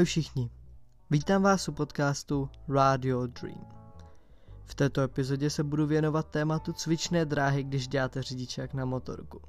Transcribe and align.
Ahoj 0.00 0.04
všichni, 0.04 0.50
vítám 1.10 1.42
vás 1.42 1.68
u 1.68 1.72
podcastu 1.72 2.48
Radio 2.68 3.26
Dream. 3.26 3.66
V 4.64 4.74
této 4.74 5.00
epizodě 5.00 5.50
se 5.50 5.64
budu 5.64 5.86
věnovat 5.86 6.26
tématu 6.26 6.72
cvičné 6.72 7.24
dráhy, 7.24 7.64
když 7.64 7.88
děláte 7.88 8.22
řidičák 8.22 8.74
na 8.74 8.84
motorku. 8.84 9.40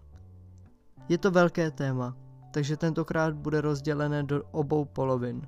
Je 1.09 1.17
to 1.17 1.31
velké 1.31 1.71
téma, 1.71 2.17
takže 2.53 2.77
tentokrát 2.77 3.35
bude 3.35 3.61
rozdělené 3.61 4.23
do 4.23 4.43
obou 4.51 4.85
polovin. 4.85 5.47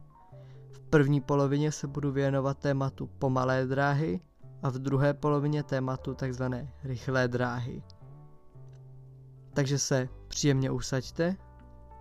V 0.71 0.79
první 0.79 1.21
polovině 1.21 1.71
se 1.71 1.87
budu 1.87 2.11
věnovat 2.11 2.57
tématu 2.57 3.07
pomalé 3.07 3.65
dráhy 3.65 4.21
a 4.61 4.69
v 4.69 4.73
druhé 4.73 5.13
polovině 5.13 5.63
tématu 5.63 6.13
takzvané 6.13 6.73
rychlé 6.83 7.27
dráhy. 7.27 7.83
Takže 9.53 9.79
se 9.79 10.09
příjemně 10.27 10.71
usaďte 10.71 11.35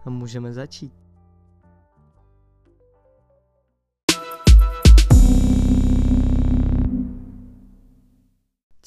a 0.07 0.11
můžeme 0.11 0.53
začít. 0.53 1.02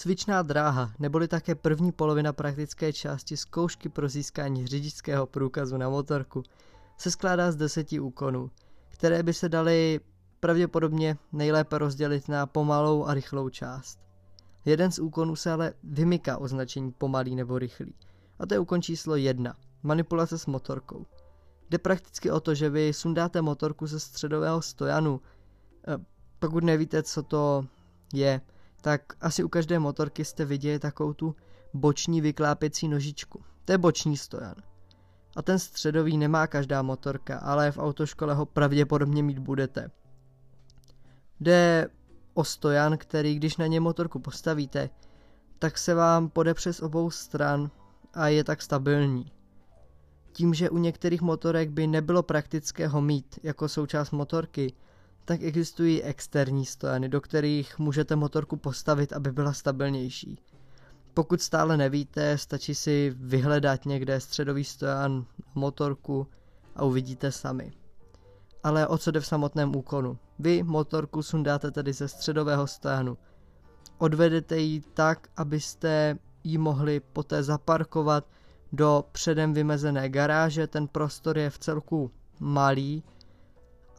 Cvičná 0.06 0.42
dráha, 0.42 0.92
neboli 1.00 1.28
také 1.28 1.56
první 1.56 1.92
polovina 1.92 2.34
praktické 2.34 2.94
části 2.94 3.38
zkoušky 3.38 3.90
pro 3.90 4.10
získání 4.10 4.68
řidičského 4.68 5.26
průkazu 5.26 5.78
na 5.78 5.90
motorku, 5.90 6.44
se 6.98 7.12
skládá 7.12 7.52
z 7.52 7.56
deseti 7.56 8.00
úkonů, 8.00 8.52
které 8.90 9.24
by 9.24 9.34
se 9.34 9.50
daly 9.50 10.00
pravděpodobně 10.40 11.18
nejlépe 11.32 11.78
rozdělit 11.78 12.30
na 12.30 12.46
pomalou 12.46 13.06
a 13.06 13.14
rychlou 13.14 13.50
část. 13.50 14.00
Jeden 14.66 14.92
z 14.92 15.00
úkonů 15.00 15.36
se 15.36 15.52
ale 15.52 15.74
vymyká 15.84 16.38
označení 16.38 16.92
pomalý 16.92 17.36
nebo 17.36 17.60
rychlý, 17.60 17.94
a 18.40 18.46
to 18.46 18.54
je 18.54 18.60
úkon 18.60 18.82
číslo 18.82 19.16
jedna, 19.16 19.54
manipulace 19.84 20.38
s 20.38 20.46
motorkou. 20.46 21.06
Jde 21.70 21.78
prakticky 21.78 22.32
o 22.32 22.40
to, 22.40 22.56
že 22.56 22.70
vy 22.70 22.94
sundáte 22.94 23.42
motorku 23.42 23.88
ze 23.88 24.00
středového 24.00 24.62
stojanu, 24.62 25.22
e, 25.88 25.98
pokud 26.40 26.64
nevíte, 26.64 27.04
co 27.04 27.24
to 27.24 27.66
je, 28.14 28.42
tak 28.86 29.02
asi 29.22 29.44
u 29.44 29.50
každé 29.50 29.80
motorky 29.80 30.26
jste 30.26 30.46
viděli 30.46 30.80
takovou 30.80 31.14
tu 31.14 31.36
boční 31.74 32.22
vyklápěcí 32.22 32.88
nožičku. 32.88 33.44
To 33.66 33.72
je 33.72 33.78
boční 33.78 34.18
stojan. 34.18 34.56
A 35.36 35.42
ten 35.42 35.60
středový 35.60 36.18
nemá 36.18 36.48
každá 36.48 36.82
motorka, 36.82 37.38
ale 37.38 37.72
v 37.72 37.78
autoškole 37.78 38.34
ho 38.34 38.46
pravděpodobně 38.46 39.24
mít 39.24 39.40
budete. 39.40 39.92
Jde 41.40 41.88
o 42.34 42.44
stojan, 42.44 42.98
který 42.98 43.36
když 43.36 43.58
na 43.58 43.68
ně 43.68 43.80
motorku 43.80 44.20
postavíte, 44.20 44.90
tak 45.60 45.78
se 45.78 45.94
vám 45.94 46.30
pode 46.30 46.54
přes 46.54 46.80
obou 46.80 47.12
stran 47.12 47.72
a 48.14 48.28
je 48.28 48.44
tak 48.44 48.62
stabilní. 48.62 49.32
Tím, 50.32 50.54
že 50.54 50.70
u 50.70 50.78
některých 50.78 51.22
motorek 51.22 51.70
by 51.70 51.88
nebylo 51.88 52.24
praktické 52.24 52.88
ho 52.88 53.02
mít 53.02 53.40
jako 53.44 53.68
součást 53.68 54.12
motorky, 54.12 54.74
tak 55.26 55.42
existují 55.42 56.04
externí 56.04 56.66
stojany, 56.66 57.10
do 57.10 57.22
kterých 57.22 57.80
můžete 57.80 58.16
motorku 58.16 58.58
postavit, 58.58 59.14
aby 59.14 59.32
byla 59.32 59.54
stabilnější. 59.54 60.40
Pokud 61.14 61.42
stále 61.42 61.78
nevíte, 61.78 62.38
stačí 62.38 62.76
si 62.76 63.16
vyhledat 63.18 63.86
někde 63.86 64.20
středový 64.20 64.64
stojan 64.64 65.26
motorku 65.56 66.28
a 66.76 66.84
uvidíte 66.84 67.32
sami. 67.32 67.74
Ale 68.64 68.88
o 68.88 68.98
co 68.98 69.12
jde 69.12 69.20
v 69.20 69.26
samotném 69.26 69.76
úkonu? 69.76 70.18
Vy 70.40 70.64
motorku 70.64 71.24
sundáte 71.24 71.72
tedy 71.72 71.94
ze 71.94 72.08
středového 72.08 72.68
stojanu. 72.68 73.18
Odvedete 73.98 74.58
ji 74.58 74.82
tak, 74.82 75.28
abyste 75.38 76.18
ji 76.44 76.58
mohli 76.58 77.00
poté 77.00 77.44
zaparkovat 77.44 78.28
do 78.74 79.06
předem 79.12 79.54
vymezené 79.54 80.10
garáže. 80.10 80.68
Ten 80.68 80.88
prostor 80.88 81.38
je 81.38 81.50
v 81.50 81.60
celku 81.60 82.12
malý, 82.40 83.04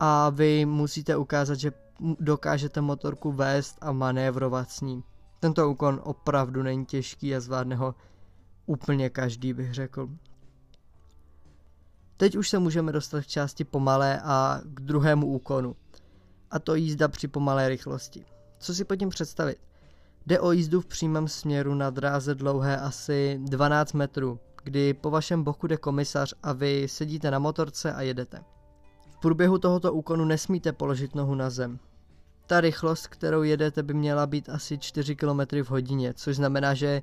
a 0.01 0.31
vy 0.31 0.67
musíte 0.67 1.17
ukázat, 1.17 1.55
že 1.55 1.73
dokážete 2.21 2.81
motorku 2.81 3.33
vést 3.33 3.79
a 3.81 3.93
manévrovat 3.93 4.71
s 4.71 4.81
ním. 4.81 5.03
Tento 5.41 5.71
úkon 5.71 6.01
opravdu 6.05 6.63
není 6.63 6.87
těžký 6.87 7.35
a 7.35 7.41
zvládne 7.41 7.77
ho 7.77 7.95
úplně 8.67 9.11
každý, 9.11 9.53
bych 9.53 9.75
řekl. 9.75 10.09
Teď 12.17 12.37
už 12.37 12.49
se 12.49 12.59
můžeme 12.59 12.93
dostat 12.93 13.21
k 13.21 13.27
části 13.27 13.65
pomalé 13.65 14.21
a 14.25 14.61
k 14.65 14.81
druhému 14.81 15.27
úkonu. 15.27 15.77
A 16.51 16.59
to 16.59 16.75
jízda 16.75 17.09
při 17.09 17.29
pomalé 17.29 17.69
rychlosti. 17.69 18.25
Co 18.59 18.75
si 18.75 18.85
pod 18.85 18.97
tím 18.97 19.09
představit? 19.09 19.59
Jde 20.27 20.41
o 20.41 20.53
jízdu 20.53 20.81
v 20.81 20.87
přímém 20.87 21.29
směru 21.29 21.75
na 21.75 21.91
dráze 21.91 22.35
dlouhé 22.35 22.81
asi 22.81 23.41
12 23.43 23.93
metrů, 23.93 24.41
kdy 24.65 24.95
po 24.95 25.11
vašem 25.11 25.45
boku 25.45 25.67
jde 25.67 25.77
komisař 25.77 26.35
a 26.43 26.53
vy 26.53 26.89
sedíte 26.89 27.31
na 27.31 27.39
motorce 27.39 27.93
a 27.93 28.03
jedete. 28.03 28.45
V 29.17 29.19
průběhu 29.19 29.59
tohoto 29.59 29.93
úkonu 29.93 30.25
nesmíte 30.25 30.73
položit 30.73 31.15
nohu 31.15 31.35
na 31.35 31.51
zem. 31.51 31.79
Ta 32.47 32.61
rychlost, 32.61 33.07
kterou 33.07 33.43
jedete, 33.43 33.83
by 33.83 33.95
měla 33.95 34.27
být 34.27 34.49
asi 34.49 34.79
4 34.79 35.17
km 35.17 35.41
v 35.63 35.71
hodině, 35.71 36.15
což 36.15 36.37
znamená, 36.37 36.75
že 36.75 37.03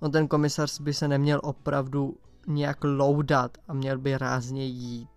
on 0.00 0.10
ten 0.10 0.28
komisař 0.28 0.80
by 0.80 0.94
se 0.94 1.08
neměl 1.08 1.40
opravdu 1.42 2.16
nějak 2.46 2.84
loudat 2.84 3.58
a 3.68 3.74
měl 3.74 3.98
by 3.98 4.18
rázně 4.18 4.66
jít. 4.66 5.08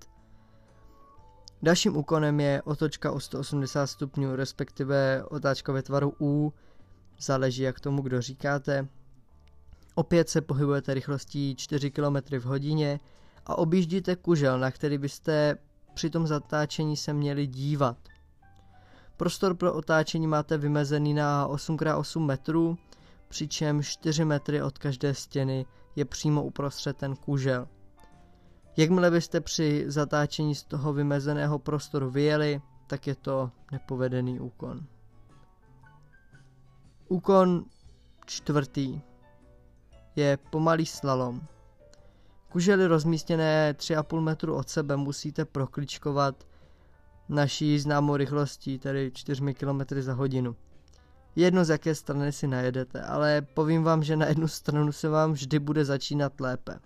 Dalším 1.62 1.98
úkonem 1.98 2.40
je 2.40 2.62
otočka 2.62 3.12
o 3.12 3.20
180 3.20 3.88
stupňů, 3.88 4.36
respektive 4.36 5.24
otáčka 5.30 5.72
ve 5.72 5.82
tvaru 5.82 6.14
U, 6.22 6.54
záleží 7.20 7.62
jak 7.62 7.80
tomu, 7.80 8.02
kdo 8.02 8.22
říkáte. 8.22 8.88
Opět 9.96 10.30
se 10.30 10.42
pohybujete 10.42 10.94
rychlostí 10.94 11.56
4 11.56 11.92
km 11.92 12.16
v 12.40 12.44
hodině 12.44 13.00
a 13.46 13.58
objíždíte 13.58 14.16
kužel, 14.16 14.60
na 14.60 14.72
který 14.72 14.98
byste 14.98 15.58
při 15.96 16.10
tom 16.10 16.28
zatáčení 16.28 16.98
se 16.98 17.14
měli 17.14 17.48
dívat. 17.48 17.98
Prostor 19.18 19.56
pro 19.56 19.74
otáčení 19.74 20.28
máte 20.28 20.58
vymezený 20.58 21.14
na 21.14 21.48
8x8 21.48 22.26
metrů, 22.26 22.78
přičemž 23.28 23.90
4 23.90 24.26
metry 24.26 24.62
od 24.62 24.78
každé 24.78 25.14
stěny 25.14 25.66
je 25.96 26.06
přímo 26.06 26.44
uprostřed 26.44 26.98
ten 26.98 27.16
kůžel. 27.16 27.68
Jakmile 28.78 29.12
byste 29.12 29.42
při 29.42 29.86
zatáčení 29.88 30.56
z 30.56 30.64
toho 30.64 30.94
vymezeného 30.94 31.60
prostoru 31.60 32.10
vyjeli, 32.10 32.62
tak 32.88 33.08
je 33.08 33.16
to 33.16 33.52
nepovedený 33.72 34.40
úkon. 34.40 34.86
Úkon 37.08 37.66
čtvrtý 38.26 39.02
je 40.16 40.38
pomalý 40.38 40.86
slalom. 40.86 41.42
Kužely 42.56 42.88
rozmístěné 42.88 43.76
3,5 43.78 44.22
metru 44.22 44.56
od 44.56 44.70
sebe 44.70 44.98
musíte 44.98 45.46
prokličkovat 45.46 46.48
naší 47.30 47.80
známou 47.80 48.18
rychlostí, 48.18 48.80
tedy 48.80 49.12
4 49.14 49.54
km 49.54 49.82
za 50.00 50.14
hodinu. 50.14 50.56
Jedno 51.36 51.66
z 51.66 51.70
jaké 51.70 51.96
strany 51.96 52.32
si 52.32 52.48
najedete, 52.48 53.02
ale 53.02 53.42
povím 53.42 53.84
vám, 53.84 54.04
že 54.04 54.16
na 54.16 54.26
jednu 54.26 54.48
stranu 54.48 54.92
se 54.92 55.10
vám 55.10 55.34
vždy 55.34 55.60
bude 55.60 55.86
začínat 55.86 56.40
lépe. 56.40 56.80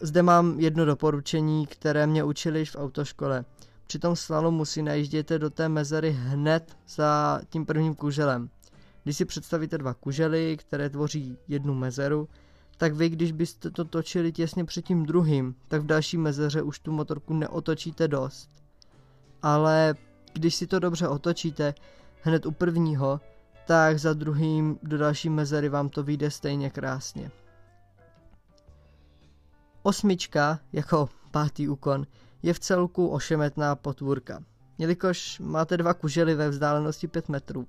Zde 0.00 0.22
mám 0.22 0.60
jedno 0.60 0.84
doporučení, 0.84 1.66
které 1.66 2.06
mě 2.06 2.24
učili 2.24 2.64
v 2.64 2.76
autoškole. 2.76 3.44
Při 3.86 3.98
tom 3.98 4.16
slalomu 4.16 4.64
si 4.64 4.82
najížděte 4.82 5.38
do 5.38 5.50
té 5.50 5.68
mezery 5.68 6.10
hned 6.10 6.76
za 6.88 7.40
tím 7.48 7.66
prvním 7.66 7.94
kuželem. 7.94 8.50
Když 9.04 9.16
si 9.16 9.24
představíte 9.24 9.78
dva 9.78 9.94
kužely, 9.94 10.56
které 10.56 10.90
tvoří 10.90 11.38
jednu 11.48 11.74
mezeru, 11.74 12.28
tak 12.76 12.94
vy, 12.94 13.08
když 13.08 13.32
byste 13.32 13.70
to 13.70 13.84
točili 13.84 14.32
těsně 14.32 14.64
před 14.64 14.84
tím 14.84 15.06
druhým, 15.06 15.54
tak 15.68 15.82
v 15.82 15.86
další 15.86 16.16
mezeře 16.16 16.62
už 16.62 16.78
tu 16.78 16.92
motorku 16.92 17.34
neotočíte 17.34 18.08
dost. 18.08 18.50
Ale 19.42 19.94
když 20.32 20.54
si 20.54 20.66
to 20.66 20.78
dobře 20.78 21.08
otočíte 21.08 21.74
hned 22.22 22.46
u 22.46 22.50
prvního, 22.50 23.20
tak 23.66 23.98
za 23.98 24.12
druhým 24.12 24.78
do 24.82 24.98
další 24.98 25.28
mezery 25.28 25.68
vám 25.68 25.88
to 25.88 26.02
vyjde 26.02 26.30
stejně 26.30 26.70
krásně. 26.70 27.30
Osmička, 29.82 30.60
jako 30.72 31.08
pátý 31.30 31.68
úkon, 31.68 32.06
je 32.42 32.54
v 32.54 32.58
celku 32.58 33.08
ošemetná 33.08 33.76
potvůrka. 33.76 34.42
Jelikož 34.78 35.38
máte 35.38 35.76
dva 35.76 35.94
kužely 35.94 36.34
ve 36.34 36.48
vzdálenosti 36.48 37.08
5 37.08 37.28
metrů, 37.28 37.68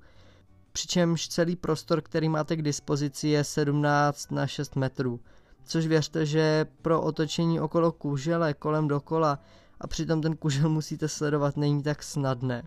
přičemž 0.71 1.27
celý 1.27 1.55
prostor, 1.55 2.01
který 2.01 2.29
máte 2.29 2.55
k 2.55 2.61
dispozici, 2.61 3.27
je 3.27 3.43
17 3.43 4.31
na 4.31 4.47
6 4.47 4.75
metrů. 4.75 5.19
Což 5.65 5.87
věřte, 5.87 6.25
že 6.25 6.65
pro 6.81 7.01
otočení 7.01 7.59
okolo 7.59 7.91
kužele 7.91 8.53
kolem 8.53 8.87
dokola 8.87 9.39
a 9.79 9.87
přitom 9.87 10.21
ten 10.21 10.35
kužel 10.35 10.69
musíte 10.69 11.07
sledovat 11.07 11.57
není 11.57 11.83
tak 11.83 12.03
snadné. 12.03 12.63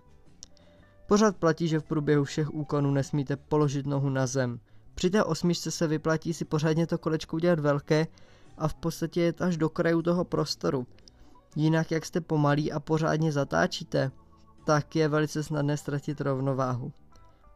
Pořád 1.07 1.37
platí, 1.37 1.69
že 1.69 1.81
v 1.81 1.85
průběhu 1.85 2.25
všech 2.25 2.55
úkonů 2.55 2.91
nesmíte 2.91 3.37
položit 3.37 3.87
nohu 3.87 4.11
na 4.11 4.27
zem. 4.27 4.61
Při 4.95 5.11
té 5.11 5.25
osmičce 5.25 5.71
se 5.71 5.87
vyplatí 5.87 6.35
si 6.35 6.45
pořádně 6.45 6.87
to 6.87 6.99
kolečko 6.99 7.37
udělat 7.37 7.61
velké 7.61 8.07
a 8.59 8.69
v 8.69 8.75
podstatě 8.75 9.21
je 9.21 9.35
až 9.41 9.57
do 9.57 9.69
kraju 9.69 10.03
toho 10.03 10.25
prostoru. 10.25 10.87
Jinak 11.57 11.91
jak 11.91 12.05
jste 12.05 12.21
pomalí 12.21 12.73
a 12.73 12.81
pořádně 12.81 13.33
zatáčíte, 13.33 14.11
tak 14.65 14.97
je 14.97 15.09
velice 15.09 15.43
snadné 15.43 15.77
ztratit 15.77 16.21
rovnováhu 16.21 16.93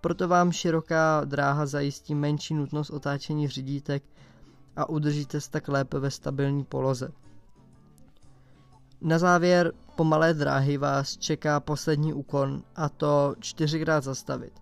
proto 0.05 0.29
vám 0.29 0.53
široká 0.53 1.25
dráha 1.25 1.67
zajistí 1.67 2.15
menší 2.15 2.55
nutnost 2.55 2.91
otáčení 2.91 3.49
řídítek 3.49 4.03
a 4.77 4.89
udržíte 4.89 5.41
se 5.41 5.51
tak 5.51 5.69
lépe 5.69 5.99
ve 5.99 6.11
stabilní 6.11 6.65
poloze. 6.65 7.09
Na 9.01 9.19
závěr 9.19 9.73
pomalé 9.97 10.35
dráhy 10.35 10.77
vás 10.77 11.17
čeká 11.17 11.61
poslední 11.61 12.13
úkon 12.13 12.63
a 12.77 12.89
to 12.89 13.35
čtyřikrát 13.41 14.05
zastavit, 14.05 14.53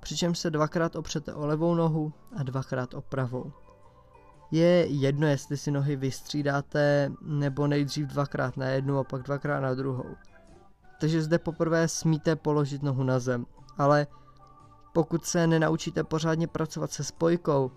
přičemž 0.00 0.38
se 0.38 0.50
dvakrát 0.50 0.96
opřete 0.96 1.34
o 1.34 1.46
levou 1.46 1.74
nohu 1.74 2.12
a 2.36 2.42
dvakrát 2.42 2.94
o 2.94 3.00
pravou. 3.00 3.52
Je 4.50 4.86
jedno, 4.86 5.26
jestli 5.26 5.56
si 5.56 5.70
nohy 5.70 5.96
vystřídáte 5.96 7.12
nebo 7.22 7.66
nejdřív 7.66 8.06
dvakrát 8.06 8.56
na 8.56 8.66
jednu 8.66 8.98
a 8.98 9.04
pak 9.04 9.22
dvakrát 9.22 9.60
na 9.60 9.74
druhou. 9.74 10.16
Takže 11.00 11.22
zde 11.22 11.38
poprvé 11.38 11.88
smíte 11.88 12.36
položit 12.36 12.82
nohu 12.82 13.02
na 13.02 13.18
zem, 13.18 13.46
ale 13.76 14.06
pokud 14.92 15.24
se 15.24 15.46
nenaučíte 15.46 16.04
pořádně 16.04 16.46
pracovat 16.46 16.92
se 16.92 17.04
spojkou, 17.04 17.70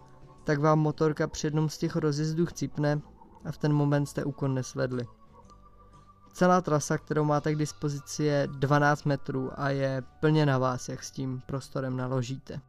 tak 0.43 0.59
vám 0.59 0.79
motorka 0.79 1.27
při 1.27 1.47
jednom 1.47 1.69
z 1.69 1.77
těch 1.77 1.95
rozjezdů 1.95 2.45
chcípne 2.45 3.01
a 3.45 3.51
v 3.51 3.57
ten 3.57 3.73
moment 3.73 4.05
jste 4.05 4.23
úkon 4.23 4.53
nesvedli. 4.53 5.07
Celá 6.33 6.61
trasa, 6.61 6.97
kterou 6.97 7.23
máte 7.23 7.53
k 7.53 7.57
dispozici, 7.57 8.23
je 8.23 8.47
12 8.47 9.03
metrů 9.03 9.51
a 9.55 9.69
je 9.69 10.03
plně 10.19 10.45
na 10.45 10.57
vás, 10.57 10.89
jak 10.89 11.03
s 11.03 11.11
tím 11.11 11.41
prostorem 11.45 11.97
naložíte. 11.97 12.61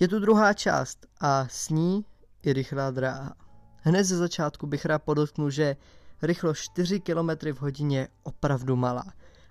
Je 0.00 0.08
tu 0.08 0.18
druhá 0.18 0.52
část 0.52 1.06
a 1.20 1.46
s 1.48 1.68
ní 1.68 2.04
i 2.42 2.52
rychlá 2.52 2.90
dráha. 2.90 3.34
Hned 3.80 4.04
ze 4.04 4.16
začátku 4.16 4.66
bych 4.66 4.84
rád 4.84 5.02
podotknul, 5.02 5.50
že 5.50 5.76
rychlost 6.22 6.58
4 6.58 7.00
km 7.00 7.52
v 7.52 7.60
hodině 7.60 7.98
je 7.98 8.08
opravdu 8.22 8.76
malá 8.76 9.04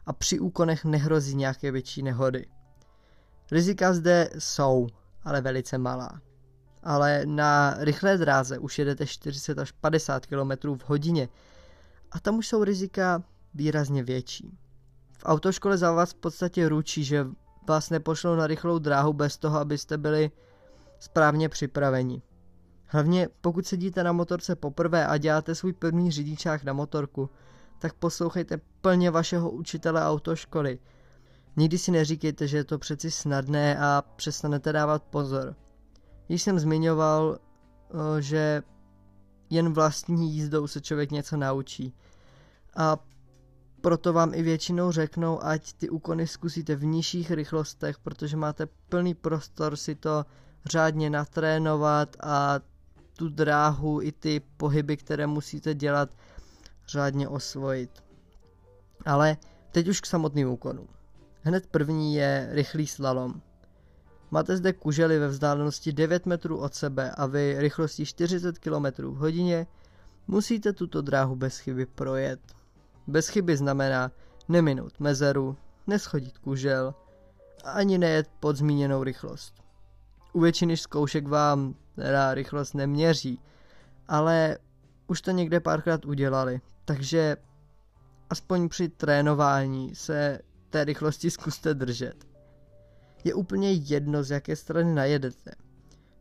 a 0.06 0.14
při 0.14 0.40
úkonech 0.40 0.86
nehrozí 0.86 1.36
nějaké 1.36 1.72
větší 1.72 2.04
nehody. 2.04 2.46
Rizika 3.52 3.94
zde 3.94 4.30
jsou, 4.40 4.88
ale 5.24 5.42
velice 5.42 5.78
malá. 5.78 6.22
Ale 6.84 7.22
na 7.26 7.76
rychlé 7.80 8.18
dráze 8.18 8.60
už 8.60 8.80
jedete 8.80 9.08
40 9.08 9.60
až 9.60 9.72
50 9.72 10.26
km 10.26 10.52
v 10.78 10.90
hodině 10.90 11.30
a 12.12 12.20
tam 12.20 12.38
už 12.38 12.48
jsou 12.48 12.64
rizika 12.64 13.24
výrazně 13.54 14.04
větší. 14.04 14.58
V 15.18 15.26
autoškole 15.26 15.78
za 15.78 15.92
vás 15.92 16.12
v 16.12 16.16
podstatě 16.16 16.70
ručí, 16.70 17.04
že 17.04 17.28
vás 17.68 17.90
nepošlou 17.90 18.36
na 18.36 18.48
rychlou 18.48 18.80
dráhu 18.80 19.14
bez 19.14 19.38
toho, 19.38 19.60
abyste 19.60 19.98
byli 19.98 20.32
správně 21.00 21.50
připraveni. 21.50 22.22
Hlavně 22.94 23.30
pokud 23.42 23.68
sedíte 23.68 24.04
na 24.04 24.12
motorce 24.12 24.56
poprvé 24.56 25.08
a 25.08 25.18
děláte 25.18 25.56
svůj 25.56 25.74
první 25.74 26.12
řidičák 26.12 26.64
na 26.64 26.74
motorku, 26.74 27.30
tak 27.80 27.94
poslouchejte 27.94 28.62
plně 28.82 29.12
vašeho 29.12 29.52
učitele 29.52 30.06
autoškoly. 30.06 30.80
Nikdy 31.56 31.78
si 31.78 31.92
neříkejte, 31.92 32.48
že 32.48 32.58
je 32.58 32.64
to 32.64 32.80
přeci 32.80 33.12
snadné 33.12 33.78
a 33.80 34.04
přestanete 34.16 34.74
dávat 34.74 35.04
pozor. 35.04 35.56
Již 36.30 36.42
jsem 36.42 36.60
zmiňoval, 36.60 37.38
eh, 37.38 38.22
že 38.22 38.64
jen 39.50 39.74
vlastní 39.74 40.34
jízdou 40.34 40.68
se 40.68 40.82
člověk 40.82 41.12
něco 41.12 41.38
naučí. 41.38 41.94
A 42.76 42.98
proto 43.82 44.14
vám 44.14 44.34
i 44.34 44.44
většinou 44.44 44.92
řeknou, 44.92 45.44
ať 45.44 45.74
ty 45.74 45.90
úkony 45.90 46.28
zkusíte 46.28 46.76
v 46.76 46.86
nižších 46.86 47.32
rychlostech, 47.32 48.00
protože 48.00 48.38
máte 48.38 48.66
plný 48.66 49.14
prostor 49.14 49.76
si 49.76 49.96
to 49.96 50.26
řádně 50.66 51.10
natrénovat 51.10 52.16
a 52.20 52.60
tu 53.24 53.30
dráhu 53.30 54.02
i 54.02 54.12
ty 54.12 54.42
pohyby, 54.58 54.98
které 54.98 55.28
musíte 55.28 55.74
dělat, 55.74 56.10
řádně 56.88 57.28
osvojit. 57.28 58.04
Ale 59.06 59.38
teď 59.72 59.88
už 59.88 60.02
k 60.02 60.06
samotným 60.06 60.50
úkonům. 60.50 60.88
Hned 61.42 61.68
první 61.68 62.16
je 62.16 62.50
rychlý 62.52 62.88
slalom. 62.88 63.42
Máte 64.32 64.58
zde 64.58 64.74
kužely 64.74 65.20
ve 65.20 65.28
vzdálenosti 65.28 65.94
9 65.94 66.26
metrů 66.26 66.58
od 66.58 66.76
sebe 66.76 67.12
a 67.12 67.26
vy 67.26 67.56
rychlostí 67.58 68.06
40 68.06 68.60
km 68.60 68.86
v 69.00 69.16
hodině 69.16 69.68
musíte 70.28 70.74
tuto 70.74 71.02
dráhu 71.02 71.36
bez 71.36 71.58
chyby 71.58 71.86
projet. 71.86 72.40
Bez 73.08 73.28
chyby 73.28 73.58
znamená 73.58 74.12
neminout 74.48 75.00
mezeru, 75.00 75.58
neschodit 75.88 76.38
kužel 76.38 76.96
a 77.64 77.72
ani 77.72 77.98
nejet 77.98 78.28
pod 78.40 78.56
zmíněnou 78.56 79.04
rychlost. 79.04 79.54
U 80.34 80.40
většiny 80.40 80.78
zkoušek 80.78 81.28
vám 81.28 81.76
teda 81.96 82.34
rychlost 82.34 82.74
neměří, 82.74 83.40
ale 84.08 84.58
už 85.08 85.22
to 85.22 85.32
někde 85.32 85.60
párkrát 85.60 86.06
udělali, 86.06 86.62
takže 86.86 87.38
aspoň 88.30 88.70
při 88.70 88.90
trénování 88.90 89.96
se 89.96 90.40
té 90.70 90.84
rychlosti 90.84 91.32
zkuste 91.32 91.74
držet. 91.74 92.28
Je 93.24 93.34
úplně 93.34 93.72
jedno, 93.72 94.24
z 94.24 94.32
jaké 94.32 94.56
strany 94.56 94.94
najedete. 94.94 95.52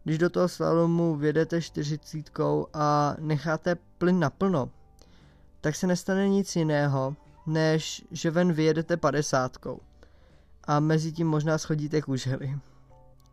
Když 0.04 0.18
do 0.18 0.30
toho 0.30 0.48
slalomu 0.48 1.16
vědete 1.16 1.62
40 1.62 2.30
a 2.74 3.16
necháte 3.18 3.74
plyn 3.74 4.20
naplno, 4.20 4.70
tak 5.60 5.76
se 5.76 5.86
nestane 5.86 6.28
nic 6.28 6.56
jiného, 6.56 7.16
než 7.46 8.04
že 8.10 8.30
ven 8.30 8.52
vyjedete 8.52 8.96
50 8.96 9.56
a 10.64 10.80
mezi 10.80 11.12
tím 11.12 11.28
možná 11.28 11.58
schodíte 11.58 12.02
kužely. 12.02 12.58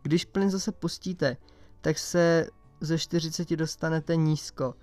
Když 0.01 0.25
plyn 0.25 0.49
zase 0.49 0.71
pustíte, 0.71 1.37
tak 1.81 1.97
se 1.97 2.47
ze 2.81 2.97
40 2.97 3.55
dostanete 3.55 4.15
nízko 4.15 4.75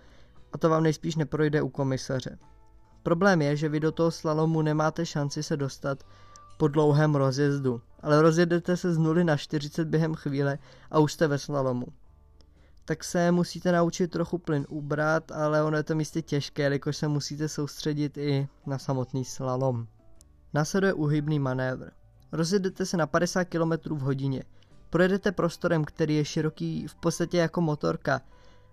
a 0.52 0.58
to 0.58 0.68
vám 0.68 0.82
nejspíš 0.82 1.16
neprojde 1.16 1.62
u 1.62 1.68
komisaře. 1.68 2.38
Problém 3.02 3.42
je, 3.42 3.56
že 3.56 3.68
vy 3.68 3.80
do 3.80 3.92
toho 3.92 4.10
slalomu 4.10 4.62
nemáte 4.62 5.06
šanci 5.06 5.42
se 5.42 5.56
dostat 5.56 6.04
po 6.56 6.68
dlouhém 6.68 7.14
rozjezdu, 7.14 7.80
ale 8.00 8.22
rozjedete 8.22 8.76
se 8.76 8.94
z 8.94 8.98
0 8.98 9.24
na 9.24 9.36
40 9.36 9.88
během 9.88 10.14
chvíle 10.14 10.58
a 10.90 10.98
už 10.98 11.12
jste 11.12 11.28
ve 11.28 11.38
slalomu. 11.38 11.86
Tak 12.84 13.04
se 13.04 13.32
musíte 13.32 13.72
naučit 13.72 14.10
trochu 14.10 14.38
plyn 14.38 14.66
ubrat, 14.68 15.32
ale 15.32 15.62
ono 15.62 15.76
je 15.76 15.82
to 15.82 15.94
místě 15.94 16.22
těžké, 16.22 16.62
jelikož 16.62 16.96
se 16.96 17.08
musíte 17.08 17.48
soustředit 17.48 18.16
i 18.16 18.48
na 18.66 18.78
samotný 18.78 19.24
slalom. 19.24 19.86
Následuje 20.54 20.92
uhybný 20.92 21.38
manévr. 21.38 21.90
Rozjedete 22.32 22.86
se 22.86 22.96
na 22.96 23.06
50 23.06 23.44
km 23.44 23.94
v 23.94 24.00
hodině. 24.00 24.44
Projedete 24.96 25.32
prostorem, 25.32 25.84
který 25.84 26.16
je 26.16 26.24
široký 26.24 26.86
v 26.86 26.94
podstatě 26.94 27.38
jako 27.38 27.60
motorka, 27.60 28.20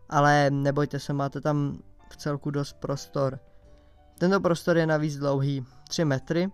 ale 0.10 0.50
nebojte 0.50 1.00
se, 1.00 1.14
máte 1.14 1.42
tam 1.42 1.78
v 2.10 2.18
celku 2.18 2.52
dost 2.52 2.74
prostor. 2.74 3.40
Tento 4.20 4.40
prostor 4.40 4.78
je 4.78 4.86
navíc 4.86 5.18
dlouhý 5.18 5.66
3 5.90 6.06
metry, 6.06 6.52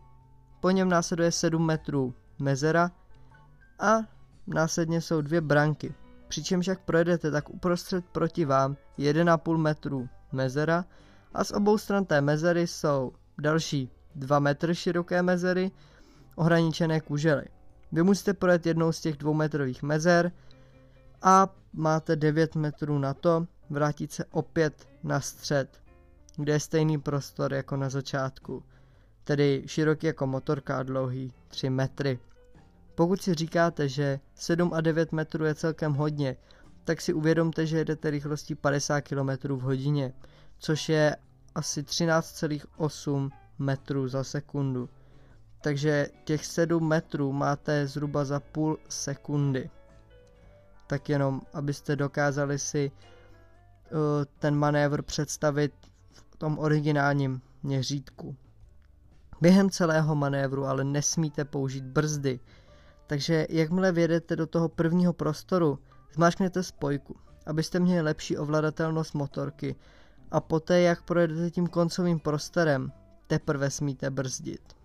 po 0.60 0.70
něm 0.72 0.90
následuje 0.90 1.32
7 1.32 1.66
metrů 1.66 2.14
mezera 2.40 2.92
a 3.80 3.98
následně 4.48 5.02
jsou 5.02 5.22
dvě 5.22 5.42
branky. 5.42 5.94
Přičemž 6.28 6.68
jak 6.68 6.80
projedete, 6.80 7.32
tak 7.32 7.50
uprostřed 7.50 8.06
proti 8.06 8.46
vám 8.46 8.78
1,5 8.98 9.58
metru 9.58 10.10
mezera 10.32 10.86
a 11.34 11.44
z 11.44 11.52
obou 11.52 11.78
stran 11.78 12.06
té 12.06 12.22
mezery 12.22 12.68
jsou 12.68 13.12
další 13.38 13.92
2 14.16 14.40
metry 14.40 14.76
široké 14.76 15.22
mezery 15.22 15.72
ohraničené 16.36 17.02
kužely. 17.02 17.46
Vy 17.92 18.04
musíte 18.04 18.34
projet 18.34 18.66
jednou 18.66 18.92
z 18.92 19.02
těch 19.02 19.18
dvoumetrových 19.18 19.84
mezer 19.84 20.32
a 21.22 21.56
máte 21.74 22.16
9 22.16 22.56
metrů 22.56 23.00
na 23.00 23.14
to 23.14 23.48
vrátit 23.70 24.12
se 24.12 24.26
opět 24.26 24.90
na 25.04 25.22
střed, 25.22 25.82
kde 26.36 26.54
je 26.54 26.60
stejný 26.60 26.98
prostor 26.98 27.54
jako 27.54 27.78
na 27.78 27.90
začátku, 27.90 28.64
tedy 29.24 29.64
široký 29.66 30.08
jako 30.08 30.28
motorka 30.28 30.78
a 30.78 30.84
dlouhý 30.84 31.34
3 31.48 31.70
metry. 31.70 32.20
Pokud 32.96 33.22
si 33.22 33.34
říkáte, 33.34 33.90
že 33.90 34.20
7 34.36 34.74
a 34.74 34.82
9 34.82 35.12
metrů 35.12 35.46
je 35.46 35.56
celkem 35.56 35.94
hodně, 35.94 36.38
tak 36.84 37.02
si 37.02 37.14
uvědomte, 37.14 37.66
že 37.66 37.78
jedete 37.78 38.10
rychlostí 38.10 38.56
50 38.56 39.02
km 39.02 39.30
v 39.56 39.62
hodině, 39.62 40.14
což 40.60 40.90
je 40.90 41.16
asi 41.56 41.82
13,8 41.82 43.30
metrů 43.60 44.08
za 44.08 44.24
sekundu. 44.24 44.90
Takže 45.62 46.08
těch 46.24 46.46
7 46.46 46.88
metrů 46.88 47.32
máte 47.32 47.88
zhruba 47.88 48.26
za 48.26 48.40
půl 48.40 48.78
sekundy. 48.90 49.70
Tak 50.88 51.10
jenom, 51.10 51.42
abyste 51.54 51.96
dokázali 51.96 52.60
si 52.60 52.92
uh, 52.92 53.98
ten 54.40 54.56
manévr 54.56 55.02
představit 55.02 55.74
v 56.12 56.36
tom 56.36 56.60
originálním 56.60 57.42
měřítku. 57.64 58.36
Během 59.42 59.70
celého 59.70 60.16
manévru 60.16 60.66
ale 60.66 60.84
nesmíte 60.84 61.46
použít 61.46 61.84
brzdy, 61.84 62.40
takže 63.08 63.48
jakmile 63.50 63.92
vědete 63.92 64.36
do 64.36 64.48
toho 64.48 64.70
prvního 64.70 65.14
prostoru, 65.14 65.80
zmáčkněte 66.14 66.64
spojku, 66.64 67.16
abyste 67.46 67.80
měli 67.80 68.02
lepší 68.02 68.38
ovladatelnost 68.38 69.14
motorky 69.14 69.76
a 70.32 70.40
poté, 70.40 70.82
jak 70.82 71.04
projedete 71.04 71.52
tím 71.52 71.68
koncovým 71.68 72.20
prostorem, 72.20 72.92
teprve 73.28 73.70
smíte 73.70 74.10
brzdit. 74.10 74.79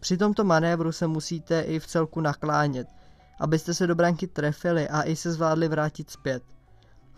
Při 0.00 0.16
tomto 0.16 0.44
manévru 0.44 0.92
se 0.92 1.06
musíte 1.06 1.60
i 1.60 1.78
v 1.78 1.86
celku 1.86 2.20
naklánět, 2.20 2.88
abyste 3.40 3.74
se 3.74 3.86
do 3.86 3.94
branky 3.94 4.26
trefili 4.26 4.88
a 4.88 5.02
i 5.02 5.16
se 5.16 5.32
zvládli 5.32 5.68
vrátit 5.68 6.10
zpět. 6.10 6.42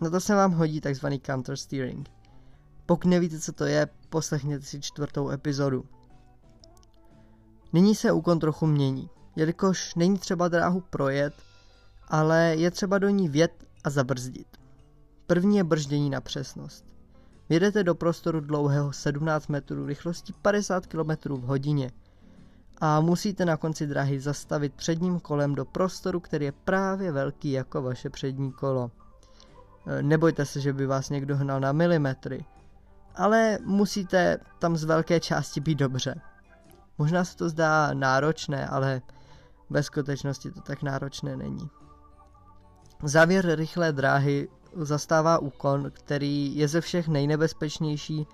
Na 0.01 0.09
to 0.09 0.19
se 0.19 0.35
vám 0.35 0.51
hodí 0.51 0.81
tzv. 0.81 1.07
counter 1.25 1.57
steering. 1.57 2.09
Pokud 2.85 3.07
nevíte, 3.07 3.39
co 3.39 3.51
to 3.51 3.65
je, 3.65 3.87
poslechněte 4.09 4.65
si 4.65 4.81
čtvrtou 4.81 5.29
epizodu. 5.29 5.85
Nyní 7.73 7.95
se 7.95 8.11
úkon 8.11 8.39
trochu 8.39 8.65
mění 8.65 9.09
jelikož 9.35 9.95
není 9.95 10.17
třeba 10.17 10.47
dráhu 10.47 10.81
projet, 10.81 11.33
ale 12.07 12.55
je 12.57 12.71
třeba 12.71 12.97
do 12.97 13.09
ní 13.09 13.29
vjet 13.29 13.65
a 13.83 13.89
zabrzdit. 13.89 14.47
První 15.27 15.57
je 15.57 15.63
brždění 15.63 16.09
na 16.09 16.21
přesnost. 16.21 16.85
Jedete 17.49 17.83
do 17.83 17.95
prostoru 17.95 18.39
dlouhého 18.39 18.93
17 18.93 19.47
metrů 19.47 19.85
rychlostí 19.85 20.33
50 20.41 20.87
km 20.87 21.11
v 21.29 21.41
hodině 21.41 21.91
a 22.81 22.99
musíte 22.99 23.45
na 23.45 23.57
konci 23.57 23.87
dráhy 23.87 24.19
zastavit 24.19 24.73
předním 24.73 25.19
kolem 25.19 25.55
do 25.55 25.65
prostoru, 25.65 26.19
který 26.19 26.45
je 26.45 26.51
právě 26.51 27.11
velký 27.11 27.51
jako 27.51 27.81
vaše 27.81 28.09
přední 28.09 28.51
kolo. 28.51 28.91
E, 29.87 30.03
nebojte 30.03 30.45
se, 30.45 30.61
že 30.61 30.73
by 30.73 30.85
vás 30.85 31.09
někdo 31.09 31.37
hnal 31.37 31.59
na 31.59 31.71
milimetry, 31.71 32.45
ale 33.15 33.57
musíte 33.65 34.37
tam 34.59 34.77
z 34.77 34.83
velké 34.83 35.19
části 35.19 35.61
být 35.61 35.75
dobře. 35.75 36.21
Možná 36.97 37.25
se 37.25 37.37
to 37.37 37.49
zdá 37.49 37.93
náročné, 37.93 38.67
ale 38.67 39.01
ve 39.69 39.83
skutečnosti 39.83 40.51
to 40.51 40.61
tak 40.61 40.83
náročné 40.83 41.37
není. 41.37 41.69
Závěr 43.03 43.55
rychlé 43.55 43.91
dráhy 43.91 44.47
zastává 44.75 45.37
úkon, 45.37 45.91
který 45.93 46.55
je 46.55 46.67
ze 46.67 46.81
všech 46.81 47.07
nejnebezpečnější 47.07 48.27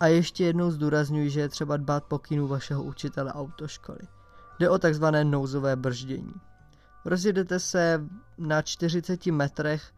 a 0.00 0.06
ještě 0.06 0.44
jednou 0.44 0.70
zdůrazňuji, 0.70 1.30
že 1.30 1.40
je 1.40 1.48
třeba 1.48 1.76
dbát 1.76 2.04
pokynů 2.04 2.48
vašeho 2.48 2.82
učitele 2.82 3.32
autoškoly. 3.32 3.98
Jde 4.58 4.70
o 4.70 4.78
takzvané 4.78 5.24
nouzové 5.24 5.76
brždění. 5.76 6.34
Rozjedete 7.04 7.60
se 7.60 8.04
na 8.38 8.62
40 8.62 9.26
metrech 9.26 9.92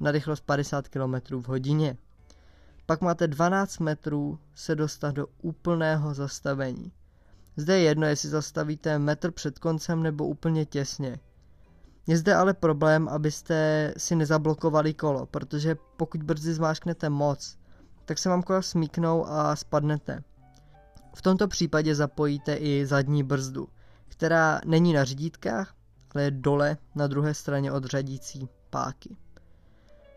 na 0.00 0.10
rychlost 0.10 0.40
50 0.40 0.88
km 0.88 1.14
v 1.42 1.48
hodině. 1.48 1.96
Pak 2.86 3.00
máte 3.00 3.26
12 3.26 3.78
metrů 3.78 4.38
se 4.54 4.74
dostat 4.74 5.14
do 5.14 5.26
úplného 5.42 6.14
zastavení. 6.14 6.92
Zde 7.56 7.78
je 7.78 7.82
jedno, 7.82 8.06
jestli 8.06 8.28
zastavíte 8.28 8.98
metr 8.98 9.30
před 9.30 9.58
koncem 9.58 10.02
nebo 10.02 10.26
úplně 10.26 10.64
těsně. 10.64 11.18
Je 12.06 12.18
zde 12.18 12.34
ale 12.34 12.54
problém, 12.54 13.08
abyste 13.08 13.94
si 13.96 14.16
nezablokovali 14.16 14.94
kolo, 14.94 15.26
protože 15.26 15.76
pokud 15.96 16.22
brzy 16.22 16.54
zmášknete 16.54 17.10
moc, 17.10 17.58
tak 18.04 18.18
se 18.18 18.28
vám 18.28 18.42
kola 18.42 18.62
smíknou 18.62 19.26
a 19.26 19.56
spadnete. 19.56 20.22
V 21.14 21.22
tomto 21.22 21.48
případě 21.48 21.94
zapojíte 21.94 22.54
i 22.54 22.86
zadní 22.86 23.22
brzdu, 23.22 23.68
která 24.08 24.60
není 24.66 24.92
na 24.92 25.04
řídítkách, 25.04 25.74
ale 26.14 26.24
je 26.24 26.30
dole 26.30 26.76
na 26.94 27.06
druhé 27.06 27.34
straně 27.34 27.72
od 27.72 27.84
řadící 27.84 28.48
páky. 28.70 29.16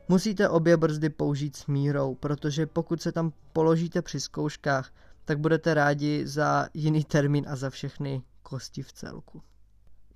Musíte 0.10 0.50
obě 0.50 0.78
brzdy 0.78 1.10
použít 1.10 1.56
s 1.56 1.68
mírou, 1.68 2.16
protože 2.16 2.66
pokud 2.66 3.02
se 3.02 3.12
tam 3.12 3.34
položíte 3.54 4.02
při 4.02 4.20
zkouškách, 4.20 4.92
tak 5.26 5.40
budete 5.40 5.74
rádi 5.74 6.28
za 6.28 6.68
jiný 6.74 7.04
termín 7.04 7.46
a 7.50 7.56
za 7.56 7.70
všechny 7.70 8.22
kosti 8.44 8.84
v 8.84 8.94
celku. 8.94 9.42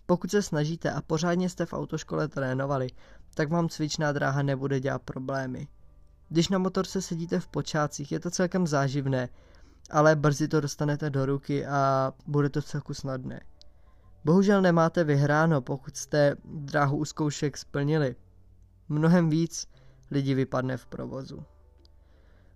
Pokud 0.05 0.31
se 0.31 0.41
snažíte 0.41 0.91
a 0.91 1.01
pořádně 1.01 1.49
jste 1.49 1.65
v 1.65 1.73
autoškole 1.73 2.27
trénovali, 2.27 2.87
tak 3.33 3.49
vám 3.49 3.69
cvičná 3.69 4.11
dráha 4.11 4.41
nebude 4.41 4.79
dělat 4.79 5.01
problémy. 5.01 5.67
Když 6.31 6.49
na 6.49 6.57
motorce 6.57 7.01
sedíte 7.01 7.39
v 7.39 7.47
počátcích, 7.47 8.11
je 8.11 8.19
to 8.19 8.31
celkem 8.31 8.67
záživné, 8.67 9.29
ale 9.89 10.15
brzy 10.15 10.47
to 10.47 10.61
dostanete 10.61 11.09
do 11.09 11.25
ruky 11.25 11.65
a 11.65 12.13
bude 12.27 12.49
to 12.49 12.61
celku 12.61 12.93
snadné. 12.93 13.41
Bohužel 14.25 14.61
nemáte 14.61 15.03
vyhráno, 15.03 15.61
pokud 15.61 15.97
jste 15.97 16.35
dráhu 16.45 16.97
u 16.97 17.05
zkoušek 17.05 17.57
splnili. 17.57 18.15
Mnohem 18.89 19.29
víc 19.29 19.67
lidí 20.11 20.33
vypadne 20.33 20.77
v 20.77 20.85
provozu. 20.85 21.43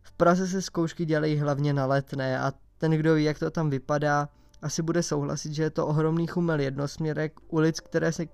V 0.02 0.12
Praze 0.12 0.48
se 0.48 0.62
zkoušky 0.62 1.06
dělají 1.06 1.38
hlavně 1.38 1.74
na 1.74 1.86
letné 1.86 2.40
a 2.40 2.54
ten, 2.78 2.92
kdo 2.92 3.16
ví, 3.16 3.24
jak 3.24 3.40
to 3.40 3.52
tam 3.52 3.70
vypadá, 3.70 4.30
asi 4.62 4.82
bude 4.82 5.04
souhlasit, 5.04 5.54
že 5.54 5.64
je 5.64 5.70
to 5.70 5.88
ohromný 5.88 6.28
chumel 6.28 6.60
jednosměrek, 6.60 7.40
ulic, 7.48 7.80
které 7.80 8.12
se 8.12 8.26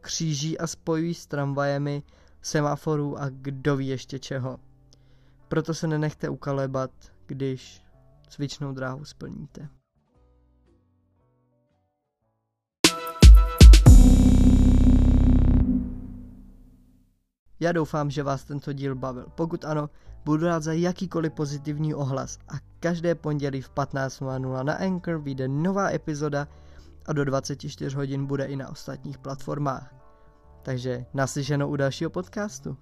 kříží 0.00 0.58
a 0.58 0.66
spojují 0.66 1.14
s 1.14 1.26
tramvajemi, 1.26 2.02
semaforů 2.42 3.18
a 3.18 3.28
kdo 3.28 3.76
ví 3.76 3.88
ještě 3.88 4.18
čeho. 4.18 4.60
Proto 5.48 5.74
se 5.74 5.86
nenechte 5.86 6.28
ukalebat, 6.28 6.90
když 7.26 7.82
cvičnou 8.28 8.72
dráhu 8.72 9.04
splníte. 9.04 9.68
Já 17.60 17.72
doufám, 17.72 18.10
že 18.10 18.22
vás 18.22 18.44
tento 18.44 18.72
díl 18.72 18.94
bavil. 18.94 19.26
Pokud 19.34 19.64
ano, 19.64 19.90
budu 20.24 20.46
rád 20.46 20.62
za 20.62 20.72
jakýkoliv 20.72 21.32
pozitivní 21.32 21.94
ohlas 21.94 22.38
a 22.48 22.52
každé 22.80 23.14
pondělí 23.14 23.60
v 23.60 23.70
15.00 23.70 24.64
na 24.64 24.74
Anchor 24.74 25.18
vyjde 25.18 25.48
nová 25.48 25.90
epizoda 25.90 26.48
a 27.06 27.12
do 27.12 27.24
24 27.24 27.96
hodin 27.96 28.26
bude 28.26 28.44
i 28.44 28.56
na 28.56 28.68
ostatních 28.68 29.18
platformách. 29.18 30.01
Takže 30.62 31.04
naslyšenou 31.14 31.68
u 31.68 31.76
dalšího 31.76 32.10
podcastu. 32.10 32.76